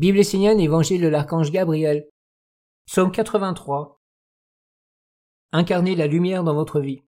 Bible 0.00 0.20
essénienne, 0.20 0.60
Évangile 0.60 1.02
de 1.02 1.08
l'archange 1.08 1.52
Gabriel. 1.52 2.08
Psaume 2.86 3.12
83. 3.12 4.00
Incarnez 5.52 5.94
la 5.94 6.06
lumière 6.06 6.42
dans 6.42 6.54
votre 6.54 6.80
vie. 6.80 7.02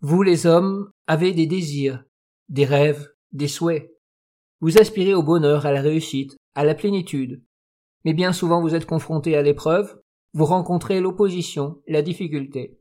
Vous 0.00 0.24
les 0.24 0.46
hommes 0.46 0.90
avez 1.06 1.34
des 1.34 1.46
désirs, 1.46 2.04
des 2.48 2.64
rêves, 2.64 3.14
des 3.30 3.46
souhaits. 3.46 3.96
Vous 4.58 4.76
aspirez 4.76 5.14
au 5.14 5.22
bonheur, 5.22 5.66
à 5.66 5.72
la 5.72 5.80
réussite, 5.80 6.36
à 6.56 6.64
la 6.64 6.74
plénitude. 6.74 7.40
Mais 8.04 8.12
bien 8.12 8.32
souvent 8.32 8.60
vous 8.60 8.74
êtes 8.74 8.86
confrontés 8.86 9.36
à 9.36 9.42
l'épreuve, 9.42 10.02
vous 10.32 10.46
rencontrez 10.46 11.00
l'opposition, 11.00 11.80
la 11.86 12.02
difficulté. 12.02 12.80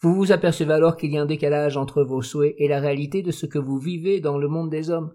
Vous 0.00 0.14
vous 0.14 0.32
apercevez 0.32 0.72
alors 0.72 0.96
qu'il 0.96 1.12
y 1.12 1.18
a 1.18 1.22
un 1.22 1.26
décalage 1.26 1.76
entre 1.76 2.02
vos 2.04 2.22
souhaits 2.22 2.54
et 2.56 2.68
la 2.68 2.80
réalité 2.80 3.20
de 3.20 3.32
ce 3.32 3.44
que 3.44 3.58
vous 3.58 3.76
vivez 3.76 4.22
dans 4.22 4.38
le 4.38 4.48
monde 4.48 4.70
des 4.70 4.88
hommes. 4.88 5.14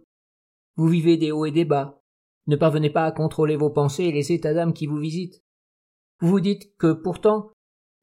Vous 0.80 0.88
vivez 0.88 1.18
des 1.18 1.34
hauts 1.34 1.44
et 1.44 1.52
des 1.52 1.66
bas, 1.66 2.02
ne 2.48 2.56
parvenez 2.56 2.90
pas 2.90 3.04
à 3.04 3.12
contrôler 3.12 3.58
vos 3.58 3.70
pensées 3.70 4.06
et 4.06 4.14
les 4.14 4.32
états 4.32 4.54
d'âme 4.54 4.72
qui 4.72 4.88
vous 4.88 4.96
visitent. 4.96 5.44
Vous 6.22 6.30
vous 6.30 6.40
dites 6.40 6.74
que 6.78 6.94
pourtant, 6.94 7.52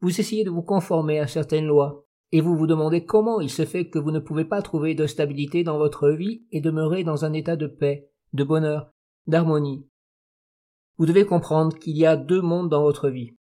vous 0.02 0.20
essayez 0.20 0.45
de 0.45 0.51
vous 0.51 0.60
conformer 0.60 1.18
à 1.18 1.27
certaines 1.27 1.65
lois, 1.65 2.04
et 2.32 2.42
vous 2.42 2.54
vous 2.54 2.66
demandez 2.66 3.06
comment 3.06 3.41
il 3.41 3.48
se 3.48 3.65
fait 3.65 3.88
que 3.88 3.98
vous 3.98 4.10
ne 4.10 4.18
pouvez 4.18 4.45
pas 4.45 4.60
trouver 4.60 4.95
de 4.95 5.06
stabilité 5.06 5.65
dans 5.65 5.78
votre 5.78 6.10
vie 6.10 6.45
et 6.52 6.60
demeurer 6.60 7.02
dans 7.02 7.24
un 7.24 7.32
état 7.32 7.56
de 7.56 7.66
paix, 7.66 8.10
de 8.34 8.45
bonheur, 8.45 8.93
d'harmonie. 9.27 9.88
Vous 10.98 11.06
devez 11.06 11.24
comprendre 11.24 11.79
qu'il 11.79 11.96
y 11.96 12.04
a 12.04 12.15
deux 12.15 12.43
mondes 12.43 12.68
dans 12.68 12.82
votre 12.82 13.09
vie. 13.09 13.34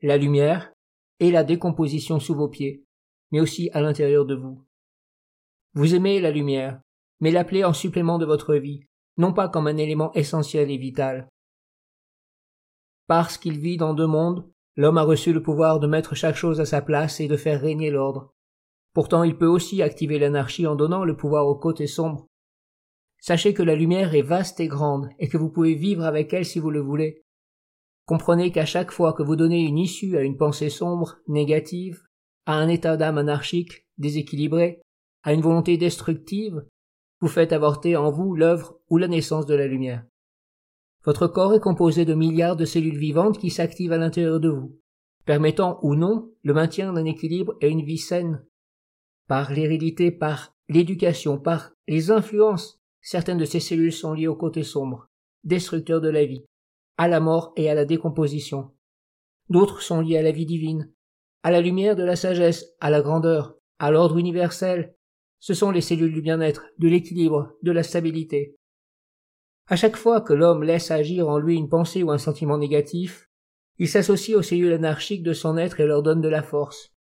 La 0.00 0.16
lumière 0.16 0.72
et 1.20 1.30
la 1.30 1.44
décomposition 1.44 2.18
sous 2.18 2.34
vos 2.34 2.48
pieds, 2.48 2.84
mais 3.30 3.38
aussi 3.38 3.70
à 3.74 3.80
l'intérieur 3.80 4.26
de 4.26 4.34
vous. 4.34 4.60
Vous 5.74 5.94
aimez 5.94 6.18
la 6.18 6.32
lumière, 6.32 6.80
mais 7.22 7.30
l'appelez 7.30 7.64
en 7.64 7.72
supplément 7.72 8.18
de 8.18 8.26
votre 8.26 8.54
vie, 8.56 8.84
non 9.16 9.32
pas 9.32 9.48
comme 9.48 9.66
un 9.66 9.78
élément 9.78 10.12
essentiel 10.12 10.70
et 10.70 10.76
vital. 10.76 11.26
Parce 13.06 13.38
qu'il 13.38 13.58
vit 13.58 13.78
dans 13.78 13.94
deux 13.94 14.06
mondes, 14.06 14.52
L'homme 14.76 14.96
a 14.96 15.02
reçu 15.02 15.32
le 15.32 15.42
pouvoir 15.42 15.80
de 15.80 15.86
mettre 15.86 16.14
chaque 16.14 16.36
chose 16.36 16.60
à 16.60 16.64
sa 16.64 16.80
place 16.80 17.20
et 17.20 17.28
de 17.28 17.36
faire 17.36 17.60
régner 17.60 17.90
l'ordre. 17.90 18.32
Pourtant 18.94 19.22
il 19.22 19.36
peut 19.36 19.46
aussi 19.46 19.82
activer 19.82 20.18
l'anarchie 20.18 20.66
en 20.66 20.76
donnant 20.76 21.04
le 21.04 21.16
pouvoir 21.16 21.46
aux 21.46 21.58
côtés 21.58 21.86
sombres. 21.86 22.26
Sachez 23.20 23.54
que 23.54 23.62
la 23.62 23.76
lumière 23.76 24.14
est 24.14 24.22
vaste 24.22 24.60
et 24.60 24.68
grande, 24.68 25.10
et 25.18 25.28
que 25.28 25.36
vous 25.36 25.50
pouvez 25.50 25.74
vivre 25.74 26.04
avec 26.04 26.32
elle 26.32 26.44
si 26.44 26.58
vous 26.58 26.70
le 26.70 26.80
voulez. 26.80 27.22
Comprenez 28.06 28.50
qu'à 28.50 28.64
chaque 28.64 28.90
fois 28.90 29.12
que 29.12 29.22
vous 29.22 29.36
donnez 29.36 29.60
une 29.60 29.78
issue 29.78 30.16
à 30.16 30.22
une 30.22 30.36
pensée 30.36 30.70
sombre, 30.70 31.18
négative, 31.28 32.02
à 32.46 32.54
un 32.54 32.68
état 32.68 32.96
d'âme 32.96 33.18
anarchique, 33.18 33.86
déséquilibré, 33.98 34.82
à 35.22 35.32
une 35.32 35.40
volonté 35.40 35.76
destructive, 35.76 36.64
vous 37.22 37.28
faites 37.28 37.52
avorter 37.52 37.96
en 37.96 38.10
vous 38.10 38.34
l'œuvre 38.34 38.80
ou 38.90 38.98
la 38.98 39.06
naissance 39.06 39.46
de 39.46 39.54
la 39.54 39.68
lumière. 39.68 40.04
Votre 41.04 41.28
corps 41.28 41.54
est 41.54 41.60
composé 41.60 42.04
de 42.04 42.14
milliards 42.14 42.56
de 42.56 42.64
cellules 42.64 42.98
vivantes 42.98 43.38
qui 43.38 43.48
s'activent 43.48 43.92
à 43.92 43.96
l'intérieur 43.96 44.40
de 44.40 44.48
vous, 44.48 44.78
permettant 45.24 45.78
ou 45.82 45.94
non 45.94 46.32
le 46.42 46.52
maintien 46.52 46.92
d'un 46.92 47.04
équilibre 47.04 47.54
et 47.60 47.68
une 47.68 47.84
vie 47.84 47.98
saine. 47.98 48.44
Par 49.28 49.52
l'hérédité, 49.52 50.10
par 50.10 50.56
l'éducation, 50.68 51.38
par 51.38 51.70
les 51.86 52.10
influences, 52.10 52.80
certaines 53.00 53.38
de 53.38 53.44
ces 53.44 53.60
cellules 53.60 53.92
sont 53.92 54.14
liées 54.14 54.26
au 54.26 54.36
côté 54.36 54.64
sombre, 54.64 55.08
destructeur 55.44 56.00
de 56.00 56.08
la 56.08 56.24
vie, 56.24 56.44
à 56.98 57.06
la 57.06 57.20
mort 57.20 57.52
et 57.56 57.70
à 57.70 57.74
la 57.74 57.84
décomposition. 57.84 58.72
D'autres 59.48 59.80
sont 59.80 60.00
liées 60.00 60.18
à 60.18 60.22
la 60.22 60.32
vie 60.32 60.46
divine, 60.46 60.92
à 61.44 61.52
la 61.52 61.60
lumière 61.60 61.94
de 61.94 62.02
la 62.02 62.16
sagesse, 62.16 62.74
à 62.80 62.90
la 62.90 63.00
grandeur, 63.00 63.54
à 63.78 63.92
l'ordre 63.92 64.18
universel. 64.18 64.96
Ce 65.42 65.54
sont 65.54 65.72
les 65.72 65.80
cellules 65.80 66.12
du 66.12 66.22
bien-être, 66.22 66.66
de 66.78 66.86
l'équilibre, 66.86 67.56
de 67.64 67.72
la 67.72 67.82
stabilité. 67.82 68.54
À 69.66 69.74
chaque 69.74 69.96
fois 69.96 70.20
que 70.20 70.32
l'homme 70.32 70.62
laisse 70.62 70.92
agir 70.92 71.28
en 71.28 71.38
lui 71.38 71.56
une 71.56 71.68
pensée 71.68 72.04
ou 72.04 72.12
un 72.12 72.18
sentiment 72.18 72.58
négatif, 72.58 73.28
il 73.78 73.88
s'associe 73.88 74.38
aux 74.38 74.42
cellules 74.42 74.72
anarchiques 74.72 75.24
de 75.24 75.32
son 75.32 75.56
être 75.56 75.80
et 75.80 75.86
leur 75.86 76.04
donne 76.04 76.20
de 76.20 76.28
la 76.28 76.44
force. 76.44 76.92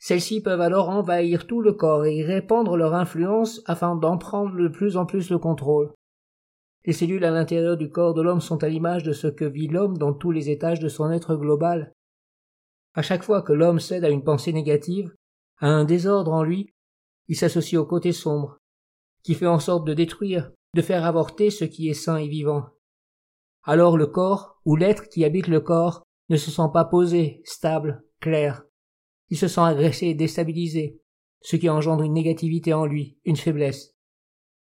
Celles-ci 0.00 0.40
peuvent 0.40 0.60
alors 0.60 0.88
envahir 0.88 1.46
tout 1.46 1.62
le 1.62 1.72
corps 1.72 2.04
et 2.04 2.16
y 2.16 2.24
répandre 2.24 2.76
leur 2.76 2.94
influence 2.94 3.62
afin 3.66 3.94
d'en 3.94 4.18
prendre 4.18 4.56
de 4.56 4.66
plus 4.66 4.96
en 4.96 5.06
plus 5.06 5.30
le 5.30 5.38
contrôle. 5.38 5.92
Les 6.84 6.92
cellules 6.92 7.24
à 7.24 7.30
l'intérieur 7.30 7.76
du 7.76 7.90
corps 7.90 8.12
de 8.12 8.22
l'homme 8.22 8.40
sont 8.40 8.64
à 8.64 8.68
l'image 8.68 9.04
de 9.04 9.12
ce 9.12 9.28
que 9.28 9.44
vit 9.44 9.68
l'homme 9.68 9.96
dans 9.98 10.14
tous 10.14 10.32
les 10.32 10.50
étages 10.50 10.80
de 10.80 10.88
son 10.88 11.12
être 11.12 11.36
global. 11.36 11.92
À 12.94 13.02
chaque 13.02 13.22
fois 13.22 13.40
que 13.40 13.52
l'homme 13.52 13.78
cède 13.78 14.04
à 14.04 14.10
une 14.10 14.24
pensée 14.24 14.52
négative, 14.52 15.14
à 15.58 15.68
un 15.68 15.84
désordre 15.84 16.32
en 16.32 16.42
lui, 16.42 16.72
il 17.28 17.36
s'associe 17.36 17.80
au 17.80 17.86
côté 17.86 18.12
sombre, 18.12 18.58
qui 19.22 19.34
fait 19.34 19.46
en 19.46 19.60
sorte 19.60 19.86
de 19.86 19.94
détruire, 19.94 20.50
de 20.74 20.82
faire 20.82 21.04
avorter 21.04 21.50
ce 21.50 21.64
qui 21.64 21.88
est 21.88 21.94
sain 21.94 22.16
et 22.16 22.28
vivant. 22.28 22.66
Alors 23.62 23.96
le 23.96 24.06
corps, 24.06 24.60
ou 24.64 24.76
l'être 24.76 25.08
qui 25.08 25.24
habite 25.24 25.48
le 25.48 25.60
corps, 25.60 26.02
ne 26.28 26.36
se 26.36 26.50
sent 26.50 26.70
pas 26.72 26.84
posé, 26.84 27.42
stable, 27.44 28.04
clair. 28.20 28.64
Il 29.30 29.38
se 29.38 29.48
sent 29.48 29.60
agressé 29.60 30.06
et 30.06 30.14
déstabilisé, 30.14 31.00
ce 31.42 31.56
qui 31.56 31.68
engendre 31.68 32.02
une 32.02 32.14
négativité 32.14 32.72
en 32.72 32.86
lui, 32.86 33.18
une 33.24 33.36
faiblesse. 33.36 33.94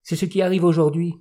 C'est 0.04 0.16
ce 0.16 0.26
qui 0.26 0.42
arrive 0.42 0.64
aujourd'hui. 0.64 1.16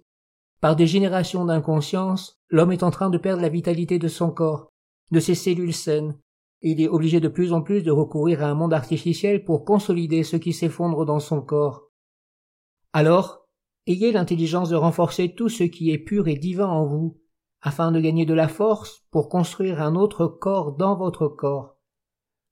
Par 0.60 0.76
des 0.76 0.86
générations 0.86 1.44
d'inconscience, 1.44 2.40
l'homme 2.48 2.72
est 2.72 2.82
en 2.82 2.90
train 2.90 3.10
de 3.10 3.18
perdre 3.18 3.42
la 3.42 3.48
vitalité 3.48 3.98
de 3.98 4.08
son 4.08 4.30
corps, 4.30 4.68
de 5.10 5.20
ses 5.20 5.34
cellules 5.34 5.74
saines, 5.74 6.18
il 6.62 6.80
est 6.80 6.88
obligé 6.88 7.20
de 7.20 7.28
plus 7.28 7.52
en 7.52 7.62
plus 7.62 7.82
de 7.82 7.90
recourir 7.90 8.42
à 8.42 8.46
un 8.48 8.54
monde 8.54 8.72
artificiel 8.72 9.44
pour 9.44 9.64
consolider 9.64 10.22
ce 10.22 10.36
qui 10.36 10.52
s'effondre 10.52 11.04
dans 11.04 11.20
son 11.20 11.42
corps. 11.42 11.90
Alors, 12.92 13.42
Ayez 13.88 14.12
l'intelligence 14.12 14.68
de 14.68 14.76
renforcer 14.76 15.34
tout 15.34 15.48
ce 15.48 15.64
qui 15.64 15.90
est 15.90 15.98
pur 15.98 16.28
et 16.28 16.36
divin 16.36 16.68
en 16.68 16.86
vous, 16.86 17.20
afin 17.62 17.90
de 17.90 17.98
gagner 17.98 18.24
de 18.24 18.34
la 18.34 18.46
force 18.46 19.04
pour 19.10 19.28
construire 19.28 19.82
un 19.82 19.96
autre 19.96 20.28
corps 20.28 20.76
dans 20.76 20.94
votre 20.94 21.26
corps. 21.26 21.78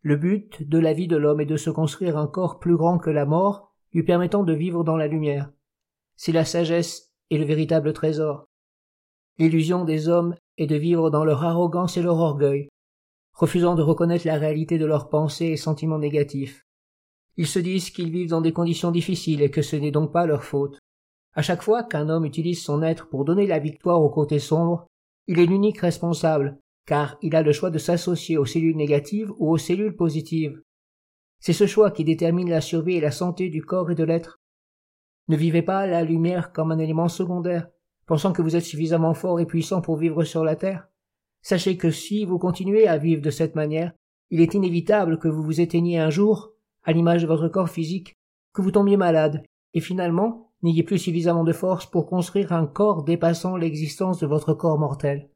Le 0.02 0.16
but 0.16 0.68
de 0.68 0.78
la 0.78 0.92
vie 0.92 1.06
de 1.06 1.16
l'homme 1.16 1.40
est 1.40 1.46
de 1.46 1.56
se 1.56 1.70
construire 1.70 2.18
un 2.18 2.26
corps 2.26 2.58
plus 2.58 2.76
grand 2.76 2.98
que 2.98 3.10
la 3.10 3.26
mort, 3.26 3.72
lui 3.92 4.02
permettant 4.02 4.42
de 4.42 4.52
vivre 4.52 4.82
dans 4.82 4.96
la 4.96 5.06
lumière. 5.06 5.52
C'est 6.16 6.32
la 6.32 6.44
sagesse 6.44 7.12
et 7.30 7.38
le 7.38 7.44
véritable 7.44 7.92
trésor. 7.92 8.46
L'illusion 9.38 9.84
des 9.84 10.08
hommes 10.08 10.34
est 10.58 10.66
de 10.66 10.76
vivre 10.76 11.10
dans 11.10 11.24
leur 11.24 11.44
arrogance 11.44 11.96
et 11.96 12.02
leur 12.02 12.18
orgueil, 12.18 12.68
refusant 13.40 13.74
de 13.74 13.80
reconnaître 13.80 14.26
la 14.26 14.36
réalité 14.36 14.76
de 14.76 14.84
leurs 14.84 15.08
pensées 15.08 15.46
et 15.46 15.56
sentiments 15.56 15.98
négatifs. 15.98 16.66
Ils 17.38 17.46
se 17.46 17.58
disent 17.58 17.88
qu'ils 17.88 18.10
vivent 18.10 18.28
dans 18.28 18.42
des 18.42 18.52
conditions 18.52 18.90
difficiles 18.90 19.40
et 19.40 19.50
que 19.50 19.62
ce 19.62 19.76
n'est 19.76 19.90
donc 19.90 20.12
pas 20.12 20.26
leur 20.26 20.44
faute. 20.44 20.78
À 21.32 21.40
chaque 21.40 21.62
fois 21.62 21.82
qu'un 21.82 22.10
homme 22.10 22.26
utilise 22.26 22.62
son 22.62 22.82
être 22.82 23.08
pour 23.08 23.24
donner 23.24 23.46
la 23.46 23.58
victoire 23.58 24.02
au 24.02 24.10
côté 24.10 24.38
sombre, 24.38 24.86
il 25.26 25.38
est 25.38 25.46
l'unique 25.46 25.78
responsable, 25.78 26.58
car 26.84 27.16
il 27.22 27.34
a 27.34 27.40
le 27.40 27.52
choix 27.52 27.70
de 27.70 27.78
s'associer 27.78 28.36
aux 28.36 28.44
cellules 28.44 28.76
négatives 28.76 29.32
ou 29.38 29.50
aux 29.50 29.58
cellules 29.58 29.96
positives. 29.96 30.60
C'est 31.38 31.54
ce 31.54 31.66
choix 31.66 31.90
qui 31.90 32.04
détermine 32.04 32.50
la 32.50 32.60
survie 32.60 32.96
et 32.96 33.00
la 33.00 33.10
santé 33.10 33.48
du 33.48 33.62
corps 33.62 33.90
et 33.90 33.94
de 33.94 34.04
l'être. 34.04 34.38
Ne 35.28 35.36
vivez 35.36 35.62
pas 35.62 35.86
la 35.86 36.04
lumière 36.04 36.52
comme 36.52 36.72
un 36.72 36.78
élément 36.78 37.08
secondaire, 37.08 37.68
pensant 38.04 38.34
que 38.34 38.42
vous 38.42 38.54
êtes 38.54 38.64
suffisamment 38.64 39.14
fort 39.14 39.40
et 39.40 39.46
puissant 39.46 39.80
pour 39.80 39.96
vivre 39.96 40.24
sur 40.24 40.44
la 40.44 40.56
terre. 40.56 40.89
Sachez 41.42 41.76
que 41.76 41.90
si 41.90 42.24
vous 42.24 42.38
continuez 42.38 42.86
à 42.86 42.98
vivre 42.98 43.22
de 43.22 43.30
cette 43.30 43.54
manière, 43.54 43.92
il 44.30 44.40
est 44.40 44.54
inévitable 44.54 45.18
que 45.18 45.28
vous 45.28 45.42
vous 45.42 45.60
éteigniez 45.60 45.98
un 45.98 46.10
jour, 46.10 46.52
à 46.84 46.92
l'image 46.92 47.22
de 47.22 47.26
votre 47.26 47.48
corps 47.48 47.70
physique, 47.70 48.16
que 48.52 48.62
vous 48.62 48.70
tombiez 48.70 48.96
malade, 48.96 49.42
et 49.74 49.80
finalement 49.80 50.52
n'ayez 50.62 50.82
plus 50.82 50.98
suffisamment 50.98 51.44
de 51.44 51.52
force 51.52 51.86
pour 51.86 52.06
construire 52.06 52.52
un 52.52 52.66
corps 52.66 53.02
dépassant 53.02 53.56
l'existence 53.56 54.20
de 54.20 54.26
votre 54.26 54.52
corps 54.52 54.78
mortel. 54.78 55.30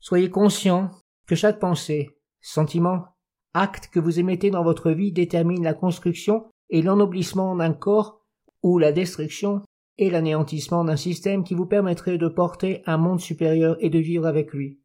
Soyez 0.00 0.30
conscient 0.30 0.90
que 1.26 1.34
chaque 1.34 1.60
pensée, 1.60 2.18
sentiment, 2.40 3.04
acte 3.54 3.88
que 3.88 4.00
vous 4.00 4.18
émettez 4.18 4.50
dans 4.50 4.64
votre 4.64 4.90
vie 4.90 5.12
détermine 5.12 5.62
la 5.62 5.74
construction 5.74 6.50
et 6.70 6.82
l'ennoblissement 6.82 7.54
d'un 7.54 7.72
corps 7.72 8.24
ou 8.62 8.78
la 8.78 8.92
destruction 8.92 9.62
et 10.00 10.08
l'anéantissement 10.08 10.82
d'un 10.82 10.96
système 10.96 11.44
qui 11.44 11.54
vous 11.54 11.66
permettrait 11.66 12.16
de 12.16 12.26
porter 12.26 12.82
un 12.86 12.96
monde 12.96 13.20
supérieur 13.20 13.76
et 13.80 13.90
de 13.90 13.98
vivre 13.98 14.26
avec 14.26 14.52
lui. 14.52 14.80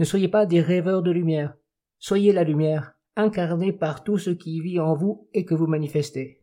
Ne 0.00 0.04
soyez 0.04 0.28
pas 0.28 0.46
des 0.46 0.60
rêveurs 0.60 1.02
de 1.02 1.12
lumière, 1.12 1.54
soyez 1.98 2.32
la 2.32 2.42
lumière, 2.42 2.94
incarnée 3.14 3.72
par 3.72 4.02
tout 4.02 4.18
ce 4.18 4.30
qui 4.30 4.60
vit 4.60 4.80
en 4.80 4.94
vous 4.94 5.28
et 5.32 5.44
que 5.44 5.54
vous 5.54 5.68
manifestez. 5.68 6.39